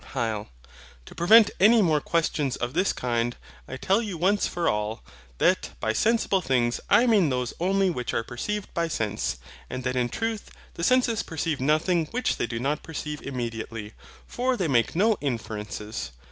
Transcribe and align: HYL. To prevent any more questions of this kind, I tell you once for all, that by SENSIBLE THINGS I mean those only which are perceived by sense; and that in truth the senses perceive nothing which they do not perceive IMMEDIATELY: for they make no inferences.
HYL. 0.15 0.47
To 1.05 1.13
prevent 1.13 1.51
any 1.59 1.79
more 1.79 2.01
questions 2.01 2.55
of 2.55 2.73
this 2.73 2.91
kind, 2.91 3.37
I 3.67 3.77
tell 3.77 4.01
you 4.01 4.17
once 4.17 4.47
for 4.47 4.67
all, 4.67 5.03
that 5.37 5.75
by 5.79 5.93
SENSIBLE 5.93 6.41
THINGS 6.41 6.79
I 6.89 7.05
mean 7.05 7.29
those 7.29 7.53
only 7.59 7.91
which 7.91 8.11
are 8.11 8.23
perceived 8.23 8.73
by 8.73 8.87
sense; 8.87 9.37
and 9.69 9.83
that 9.83 9.95
in 9.95 10.09
truth 10.09 10.49
the 10.73 10.83
senses 10.83 11.21
perceive 11.21 11.61
nothing 11.61 12.07
which 12.07 12.37
they 12.37 12.47
do 12.47 12.59
not 12.59 12.81
perceive 12.81 13.21
IMMEDIATELY: 13.21 13.93
for 14.25 14.57
they 14.57 14.67
make 14.67 14.95
no 14.95 15.17
inferences. 15.21 16.11